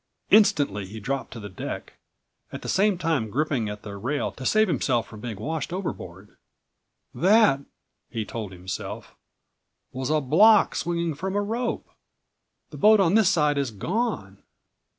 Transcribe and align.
Instantly 0.31 0.87
he 0.87 0.99
dropped 0.99 1.31
to 1.33 1.39
the 1.39 1.47
deck, 1.47 1.93
at 2.51 2.63
the 2.63 2.67
same 2.67 2.97
time 2.97 3.29
gripping 3.29 3.69
at 3.69 3.83
the 3.83 3.95
rail 3.97 4.31
to 4.31 4.47
save 4.47 4.67
himself 4.67 5.05
from 5.05 5.19
being 5.19 5.35
washed 5.37 5.71
overboard. 5.71 6.37
"That," 7.13 7.59
he 8.09 8.25
told 8.25 8.51
himself, 8.51 9.13
"was 9.91 10.09
a 10.09 10.19
block 10.19 10.73
swinging 10.75 11.13
from 11.13 11.35
a 11.35 11.41
rope. 11.43 11.87
The 12.71 12.77
boat 12.77 12.99
on 12.99 13.13
this 13.13 13.29
side 13.29 13.59
is 13.59 13.69
gone. 13.69 14.41